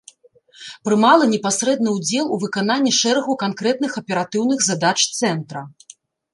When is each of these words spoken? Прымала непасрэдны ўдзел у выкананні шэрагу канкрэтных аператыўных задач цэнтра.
Прымала 0.87 1.25
непасрэдны 1.33 1.89
ўдзел 1.97 2.25
у 2.37 2.41
выкананні 2.45 2.95
шэрагу 3.01 3.37
канкрэтных 3.45 3.91
аператыўных 4.05 4.59
задач 4.73 4.99
цэнтра. 5.19 5.61